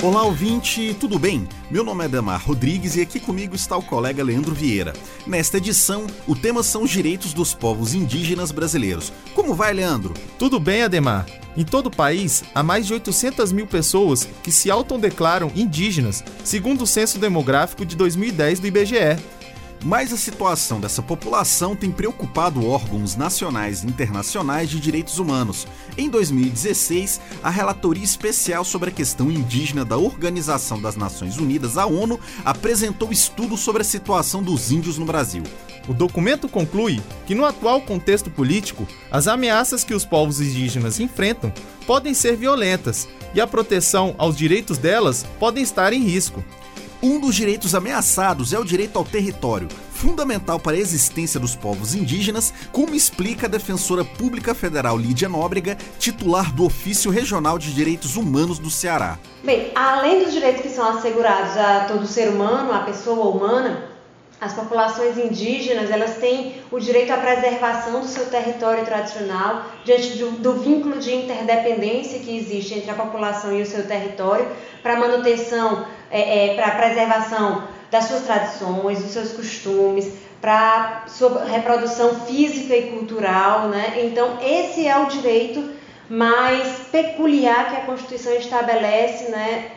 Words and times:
Olá, 0.00 0.22
ouvinte, 0.22 0.94
tudo 0.94 1.18
bem? 1.18 1.48
Meu 1.68 1.82
nome 1.82 2.04
é 2.04 2.08
Damar 2.08 2.40
Rodrigues 2.46 2.94
e 2.94 3.00
aqui 3.00 3.18
comigo 3.18 3.56
está 3.56 3.76
o 3.76 3.82
colega 3.82 4.22
Leandro 4.22 4.54
Vieira. 4.54 4.92
Nesta 5.26 5.56
edição, 5.56 6.06
o 6.24 6.36
tema 6.36 6.62
são 6.62 6.84
os 6.84 6.90
direitos 6.90 7.34
dos 7.34 7.52
povos 7.52 7.94
indígenas 7.94 8.52
brasileiros. 8.52 9.12
Como 9.34 9.56
vai, 9.56 9.72
Leandro? 9.74 10.14
Tudo 10.38 10.60
bem, 10.60 10.84
Ademar. 10.84 11.26
Em 11.56 11.64
todo 11.64 11.88
o 11.88 11.90
país, 11.90 12.44
há 12.54 12.62
mais 12.62 12.86
de 12.86 12.92
800 12.92 13.50
mil 13.50 13.66
pessoas 13.66 14.28
que 14.40 14.52
se 14.52 14.70
autodeclaram 14.70 15.50
indígenas, 15.56 16.22
segundo 16.44 16.82
o 16.82 16.86
Censo 16.86 17.18
Demográfico 17.18 17.84
de 17.84 17.96
2010 17.96 18.60
do 18.60 18.68
IBGE. 18.68 19.18
Mas 19.84 20.12
a 20.12 20.16
situação 20.16 20.80
dessa 20.80 21.00
população 21.00 21.76
tem 21.76 21.90
preocupado 21.90 22.66
órgãos 22.66 23.14
nacionais 23.14 23.82
e 23.82 23.86
internacionais 23.86 24.68
de 24.68 24.80
direitos 24.80 25.18
humanos. 25.18 25.68
Em 25.96 26.10
2016, 26.10 27.20
a 27.42 27.48
Relatoria 27.48 28.02
Especial 28.02 28.64
sobre 28.64 28.90
a 28.90 28.92
Questão 28.92 29.30
Indígena 29.30 29.84
da 29.84 29.96
Organização 29.96 30.82
das 30.82 30.96
Nações 30.96 31.38
Unidas, 31.38 31.78
a 31.78 31.86
ONU, 31.86 32.18
apresentou 32.44 33.12
estudo 33.12 33.56
sobre 33.56 33.82
a 33.82 33.84
situação 33.84 34.42
dos 34.42 34.72
índios 34.72 34.98
no 34.98 35.06
Brasil. 35.06 35.44
O 35.86 35.94
documento 35.94 36.48
conclui 36.48 37.00
que, 37.24 37.34
no 37.34 37.46
atual 37.46 37.80
contexto 37.80 38.30
político, 38.30 38.86
as 39.10 39.26
ameaças 39.28 39.84
que 39.84 39.94
os 39.94 40.04
povos 40.04 40.40
indígenas 40.40 40.98
enfrentam 40.98 41.52
podem 41.86 42.12
ser 42.12 42.36
violentas 42.36 43.08
e 43.32 43.40
a 43.40 43.46
proteção 43.46 44.14
aos 44.18 44.36
direitos 44.36 44.76
delas 44.76 45.24
podem 45.38 45.62
estar 45.62 45.92
em 45.92 46.02
risco. 46.02 46.44
Um 47.00 47.20
dos 47.20 47.36
direitos 47.36 47.76
ameaçados 47.76 48.52
é 48.52 48.58
o 48.58 48.64
direito 48.64 48.98
ao 48.98 49.04
território, 49.04 49.68
fundamental 49.92 50.58
para 50.58 50.76
a 50.76 50.80
existência 50.80 51.38
dos 51.38 51.54
povos 51.54 51.94
indígenas, 51.94 52.52
como 52.72 52.92
explica 52.92 53.46
a 53.46 53.48
defensora 53.48 54.04
pública 54.04 54.52
federal 54.52 54.98
Lídia 54.98 55.28
Nóbrega, 55.28 55.78
titular 55.96 56.52
do 56.52 56.64
Ofício 56.64 57.08
Regional 57.08 57.56
de 57.56 57.72
Direitos 57.72 58.16
Humanos 58.16 58.58
do 58.58 58.68
Ceará. 58.68 59.16
Bem, 59.44 59.70
além 59.76 60.24
dos 60.24 60.32
direitos 60.32 60.60
que 60.60 60.70
são 60.70 60.88
assegurados 60.88 61.56
a 61.56 61.84
todo 61.84 62.04
ser 62.04 62.30
humano, 62.30 62.72
a 62.72 62.80
pessoa 62.80 63.28
humana, 63.28 63.84
as 64.40 64.54
populações 64.54 65.16
indígenas 65.16 65.92
elas 65.92 66.16
têm 66.16 66.56
o 66.68 66.80
direito 66.80 67.12
à 67.12 67.16
preservação 67.16 68.00
do 68.00 68.08
seu 68.08 68.26
território 68.26 68.84
tradicional 68.84 69.66
diante 69.84 70.18
do, 70.18 70.32
do 70.32 70.54
vínculo 70.54 70.98
de 70.98 71.14
interdependência 71.14 72.18
que 72.18 72.36
existe 72.36 72.74
entre 72.74 72.90
a 72.90 72.94
população 72.94 73.56
e 73.56 73.62
o 73.62 73.66
seu 73.66 73.86
território 73.86 74.48
para 74.82 74.98
manutenção 74.98 75.86
é, 76.10 76.50
é, 76.50 76.54
para 76.54 76.66
a 76.66 76.70
preservação 76.72 77.64
das 77.90 78.04
suas 78.04 78.22
tradições, 78.22 79.02
dos 79.02 79.12
seus 79.12 79.32
costumes, 79.32 80.12
para 80.40 81.04
sua 81.08 81.44
reprodução 81.44 82.20
física 82.20 82.76
e 82.76 82.90
cultural, 82.90 83.68
né? 83.68 84.04
Então 84.04 84.38
esse 84.42 84.86
é 84.86 84.96
o 84.98 85.06
direito 85.06 85.70
mais 86.08 86.68
peculiar 86.90 87.70
que 87.70 87.76
a 87.76 87.80
Constituição 87.80 88.34
estabelece, 88.34 89.30
né? 89.30 89.72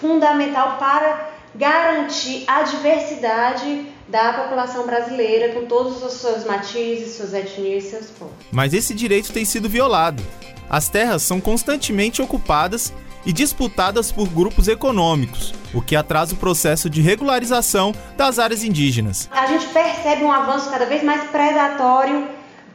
Fundamental 0.00 0.76
para 0.78 1.30
garantir 1.54 2.44
a 2.46 2.62
diversidade 2.62 3.86
da 4.08 4.32
população 4.32 4.86
brasileira 4.86 5.52
com 5.54 5.66
todos 5.66 6.02
os 6.02 6.14
seus 6.14 6.44
matizes, 6.44 7.16
suas 7.16 7.32
etnias 7.32 7.84
e 7.84 7.90
seus 7.90 8.10
povos. 8.10 8.34
Mas 8.50 8.74
esse 8.74 8.94
direito 8.94 9.32
tem 9.32 9.44
sido 9.44 9.68
violado. 9.68 10.22
As 10.68 10.88
terras 10.88 11.22
são 11.22 11.40
constantemente 11.40 12.22
ocupadas 12.22 12.92
e 13.24 13.32
disputadas 13.32 14.10
por 14.10 14.28
grupos 14.28 14.68
econômicos, 14.68 15.52
o 15.74 15.82
que 15.82 15.94
atrasa 15.94 16.34
o 16.34 16.38
processo 16.38 16.88
de 16.88 17.00
regularização 17.00 17.94
das 18.16 18.38
áreas 18.38 18.64
indígenas. 18.64 19.28
A 19.30 19.46
gente 19.46 19.66
percebe 19.66 20.24
um 20.24 20.32
avanço 20.32 20.70
cada 20.70 20.86
vez 20.86 21.02
mais 21.02 21.24
predatório 21.30 22.28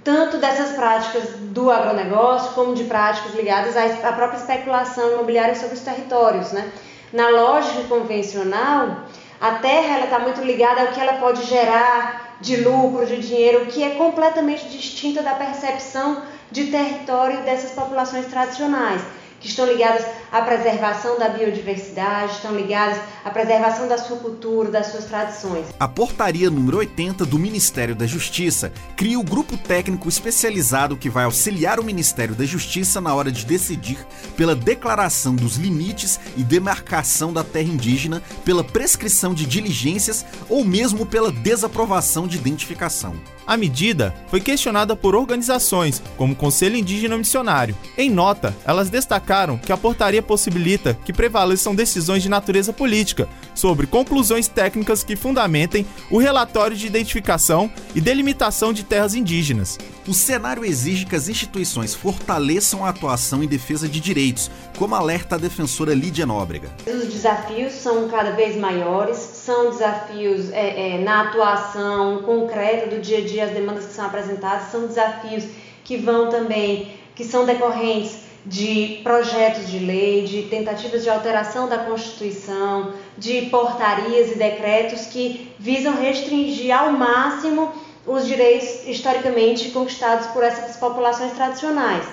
tanto 0.03 0.37
dessas 0.37 0.75
práticas 0.75 1.29
do 1.39 1.71
agronegócio 1.71 2.53
como 2.53 2.75
de 2.75 2.83
práticas 2.83 3.33
ligadas 3.33 3.75
à 3.75 4.13
própria 4.13 4.37
especulação 4.37 5.13
imobiliária 5.13 5.55
sobre 5.55 5.73
os 5.73 5.81
territórios, 5.81 6.51
né? 6.51 6.71
Na 7.11 7.29
lógica 7.29 7.83
convencional, 7.89 9.05
a 9.41 9.51
terra 9.55 10.01
está 10.01 10.19
muito 10.19 10.41
ligada 10.41 10.81
ao 10.81 10.87
que 10.89 10.99
ela 10.99 11.13
pode 11.13 11.43
gerar 11.45 12.37
de 12.39 12.57
lucro, 12.57 13.05
de 13.07 13.17
dinheiro, 13.17 13.65
que 13.65 13.83
é 13.83 13.91
completamente 13.91 14.69
distinta 14.69 15.23
da 15.23 15.33
percepção 15.33 16.21
de 16.51 16.65
território 16.65 17.41
dessas 17.41 17.71
populações 17.71 18.27
tradicionais 18.27 19.01
que 19.45 19.51
estão 19.51 19.67
ligadas 19.67 20.03
à 20.31 20.41
preservação 20.41 21.19
da 21.19 21.29
biodiversidade, 21.29 22.33
estão 22.33 22.55
ligadas 22.55 22.97
à 23.23 23.29
preservação 23.29 23.87
da 23.87 23.95
sua 23.95 24.17
cultura, 24.17 24.71
das 24.71 24.87
suas 24.87 25.05
tradições. 25.05 25.67
A 25.79 25.87
portaria 25.87 26.49
número 26.49 26.79
80 26.79 27.23
do 27.27 27.37
Ministério 27.37 27.95
da 27.95 28.07
Justiça 28.07 28.73
cria 28.97 29.19
o 29.19 29.23
grupo 29.23 29.55
técnico 29.55 30.09
especializado 30.09 30.97
que 30.97 31.11
vai 31.11 31.25
auxiliar 31.25 31.79
o 31.79 31.83
Ministério 31.83 32.33
da 32.33 32.43
Justiça 32.43 32.99
na 32.99 33.13
hora 33.13 33.31
de 33.31 33.45
decidir 33.45 33.99
pela 34.35 34.55
declaração 34.55 35.35
dos 35.35 35.57
limites 35.57 36.19
e 36.35 36.43
demarcação 36.43 37.31
da 37.31 37.43
terra 37.43 37.69
indígena, 37.69 38.23
pela 38.43 38.63
prescrição 38.63 39.31
de 39.35 39.45
diligências 39.45 40.25
ou 40.49 40.65
mesmo 40.65 41.05
pela 41.05 41.31
desaprovação 41.31 42.27
de 42.27 42.37
identificação. 42.37 43.13
A 43.47 43.55
medida 43.55 44.13
foi 44.27 44.41
questionada 44.41 44.95
por 44.95 45.15
organizações 45.15 46.01
como 46.17 46.33
o 46.33 46.35
Conselho 46.35 46.75
Indígena 46.75 47.17
Missionário. 47.17 47.77
Em 47.95 48.09
nota, 48.09 48.55
elas 48.65 48.89
destacaram 48.89 49.57
que 49.57 49.71
a 49.71 49.77
portaria 49.77 50.21
possibilita 50.21 50.97
que 51.05 51.13
prevaleçam 51.13 51.75
decisões 51.75 52.23
de 52.23 52.29
natureza 52.29 52.73
política 52.73 53.29
sobre 53.53 53.85
conclusões 53.85 54.47
técnicas 54.47 55.03
que 55.03 55.15
fundamentem 55.15 55.85
o 56.09 56.17
relatório 56.17 56.75
de 56.75 56.87
identificação 56.87 57.71
e 57.93 58.01
delimitação 58.01 58.73
de 58.73 58.83
terras 58.83 59.13
indígenas. 59.13 59.77
O 60.07 60.13
cenário 60.13 60.65
exige 60.65 61.05
que 61.05 61.15
as 61.15 61.27
instituições 61.27 61.93
fortaleçam 61.93 62.85
a 62.85 62.89
atuação 62.89 63.43
em 63.43 63.47
defesa 63.47 63.87
de 63.87 63.99
direitos, 63.99 64.51
como 64.77 64.93
alerta 64.93 65.35
a 65.35 65.37
defensora 65.37 65.93
Lídia 65.93 66.25
Nóbrega. 66.25 66.69
Os 66.85 67.11
desafios 67.11 67.73
são 67.73 68.07
cada 68.07 68.31
vez 68.31 68.55
maiores, 68.55 69.34
são 69.45 69.69
desafios 69.69 70.51
é, 70.51 70.95
é, 70.95 70.97
na 70.97 71.21
atuação 71.21 72.23
concreta 72.23 72.87
do 72.87 72.99
dia 72.99 73.19
a 73.19 73.21
dia, 73.21 73.45
as 73.45 73.51
demandas 73.51 73.85
que 73.85 73.93
são 73.93 74.05
apresentadas 74.05 74.71
são 74.71 74.87
desafios 74.87 75.45
que 75.83 75.97
vão 75.97 76.29
também, 76.29 76.91
que 77.13 77.23
são 77.23 77.45
decorrentes 77.45 78.25
de 78.43 79.01
projetos 79.03 79.69
de 79.69 79.77
lei, 79.79 80.23
de 80.23 80.43
tentativas 80.43 81.03
de 81.03 81.09
alteração 81.09 81.69
da 81.69 81.77
Constituição, 81.77 82.93
de 83.17 83.43
portarias 83.43 84.31
e 84.31 84.35
decretos 84.35 85.05
que 85.07 85.51
visam 85.59 85.95
restringir 85.95 86.75
ao 86.75 86.91
máximo 86.91 87.71
os 88.05 88.25
direitos 88.25 88.87
historicamente 88.87 89.69
conquistados 89.69 90.27
por 90.27 90.43
essas 90.43 90.75
populações 90.77 91.33
tradicionais. 91.33 92.05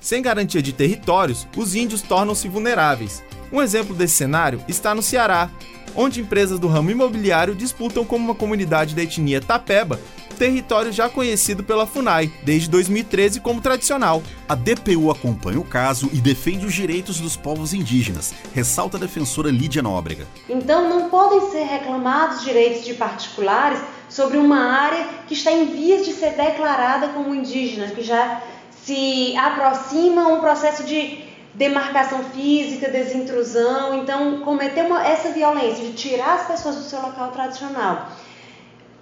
Sem 0.00 0.22
garantia 0.22 0.62
de 0.62 0.72
territórios, 0.72 1.46
os 1.56 1.74
índios 1.74 2.02
tornam-se 2.02 2.48
vulneráveis. 2.48 3.22
Um 3.52 3.62
exemplo 3.62 3.94
desse 3.94 4.14
cenário 4.14 4.62
está 4.68 4.94
no 4.94 5.02
Ceará, 5.02 5.50
onde 5.94 6.20
empresas 6.20 6.58
do 6.58 6.68
ramo 6.68 6.90
imobiliário 6.90 7.54
disputam 7.54 8.04
com 8.04 8.16
uma 8.16 8.34
comunidade 8.34 8.94
da 8.94 9.02
etnia 9.02 9.40
Tapeba 9.40 9.98
território 10.36 10.92
já 10.92 11.08
conhecido 11.08 11.64
pela 11.64 11.86
FUNAI 11.86 12.30
desde 12.42 12.68
2013 12.70 13.40
como 13.40 13.60
tradicional. 13.60 14.22
A 14.48 14.54
DPU 14.54 15.10
acompanha 15.10 15.58
o 15.58 15.64
caso 15.64 16.08
e 16.12 16.20
defende 16.20 16.66
os 16.66 16.74
direitos 16.74 17.18
dos 17.18 17.36
povos 17.36 17.72
indígenas, 17.72 18.34
ressalta 18.54 18.96
a 18.96 19.00
defensora 19.00 19.50
Lídia 19.50 19.82
Nóbrega. 19.82 20.26
Então 20.48 20.88
não 20.88 21.08
podem 21.08 21.50
ser 21.50 21.64
reclamados 21.64 22.44
direitos 22.44 22.84
de 22.84 22.94
particulares 22.94 23.80
sobre 24.08 24.36
uma 24.38 24.58
área 24.58 25.08
que 25.26 25.34
está 25.34 25.50
em 25.50 25.66
vias 25.66 26.04
de 26.04 26.12
ser 26.12 26.36
declarada 26.36 27.08
como 27.08 27.34
indígena, 27.34 27.88
que 27.88 28.02
já 28.02 28.40
se 28.86 29.36
aproxima 29.36 30.28
um 30.28 30.38
processo 30.38 30.84
de 30.84 31.24
demarcação 31.54 32.22
física, 32.22 32.88
desintrusão, 32.88 33.94
então 33.94 34.38
cometer 34.40 34.82
uma, 34.82 35.04
essa 35.04 35.30
violência 35.30 35.84
de 35.84 35.94
tirar 35.94 36.34
as 36.34 36.46
pessoas 36.46 36.76
do 36.76 36.82
seu 36.82 37.02
local 37.02 37.32
tradicional, 37.32 38.06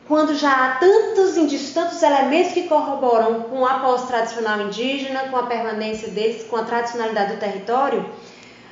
quando 0.09 0.35
já 0.35 0.53
há 0.53 0.71
tantos 0.77 1.37
indícios, 1.37 1.75
tantos 1.75 2.03
elementos 2.03 2.53
que 2.53 2.63
corroboram 2.63 3.43
com 3.43 3.67
a 3.67 3.81
pós-tradicional 3.81 4.63
indígena, 4.63 5.29
com 5.29 5.37
a 5.37 5.43
permanência 5.43 6.09
deles, 6.09 6.45
com 6.45 6.57
a 6.57 6.65
tradicionalidade 6.65 7.35
do 7.35 7.41
território, 7.41 8.07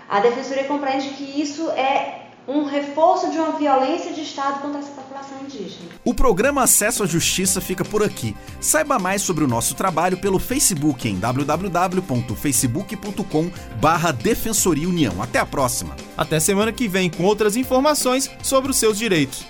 a 0.08 0.18
Defensoria 0.20 0.64
compreende 0.64 1.10
que 1.10 1.42
isso 1.42 1.70
é 1.72 2.21
um 2.46 2.64
reforço 2.64 3.30
de 3.30 3.38
uma 3.38 3.52
violência 3.52 4.12
de 4.12 4.22
Estado 4.22 4.60
contra 4.60 4.80
essa 4.80 4.90
população 4.90 5.38
indígena. 5.42 5.90
O 6.04 6.12
programa 6.12 6.62
Acesso 6.62 7.02
à 7.02 7.06
Justiça 7.06 7.60
fica 7.60 7.84
por 7.84 8.02
aqui. 8.02 8.36
Saiba 8.60 8.98
mais 8.98 9.22
sobre 9.22 9.44
o 9.44 9.48
nosso 9.48 9.74
trabalho 9.74 10.18
pelo 10.18 10.38
Facebook 10.38 11.08
em 11.08 11.16
www.facebook.com 11.16 13.50
Defensoria 14.22 14.88
União. 14.88 15.22
Até 15.22 15.38
a 15.38 15.46
próxima. 15.46 15.94
Até 16.16 16.40
semana 16.40 16.72
que 16.72 16.88
vem 16.88 17.10
com 17.10 17.24
outras 17.24 17.56
informações 17.56 18.30
sobre 18.42 18.70
os 18.70 18.76
seus 18.76 18.98
direitos. 18.98 19.44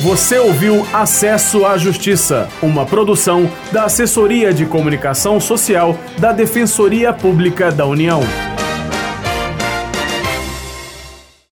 Você 0.00 0.38
ouviu 0.38 0.86
Acesso 0.92 1.64
à 1.64 1.78
Justiça, 1.78 2.48
uma 2.60 2.84
produção 2.84 3.50
da 3.72 3.84
Assessoria 3.84 4.52
de 4.52 4.66
Comunicação 4.66 5.40
Social 5.40 5.98
da 6.18 6.30
Defensoria 6.30 7.12
Pública 7.12 7.72
da 7.72 7.86
União. 7.86 8.20